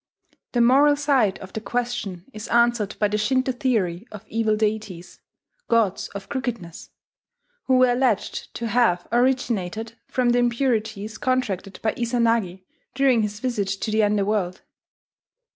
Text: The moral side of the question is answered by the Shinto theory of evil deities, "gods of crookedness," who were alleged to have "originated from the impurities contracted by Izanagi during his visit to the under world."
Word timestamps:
The 0.53 0.61
moral 0.61 0.95
side 0.95 1.37
of 1.43 1.53
the 1.53 1.61
question 1.61 2.25
is 2.33 2.47
answered 2.47 2.95
by 2.97 3.07
the 3.07 3.19
Shinto 3.19 3.51
theory 3.51 4.07
of 4.11 4.25
evil 4.27 4.55
deities, 4.55 5.21
"gods 5.67 6.07
of 6.15 6.27
crookedness," 6.27 6.89
who 7.65 7.77
were 7.77 7.91
alleged 7.91 8.51
to 8.55 8.65
have 8.65 9.07
"originated 9.11 9.93
from 10.07 10.29
the 10.31 10.39
impurities 10.39 11.19
contracted 11.19 11.79
by 11.83 11.93
Izanagi 11.93 12.63
during 12.95 13.21
his 13.21 13.39
visit 13.39 13.67
to 13.67 13.91
the 13.91 14.01
under 14.03 14.25
world." 14.25 14.63